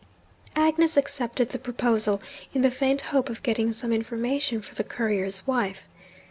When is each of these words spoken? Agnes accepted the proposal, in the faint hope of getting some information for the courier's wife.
Agnes 0.55 0.97
accepted 0.97 1.49
the 1.49 1.59
proposal, 1.59 2.23
in 2.55 2.63
the 2.63 2.71
faint 2.71 3.01
hope 3.13 3.29
of 3.29 3.43
getting 3.43 3.71
some 3.71 3.93
information 3.93 4.59
for 4.59 4.73
the 4.73 4.83
courier's 4.83 5.45
wife. 5.45 5.85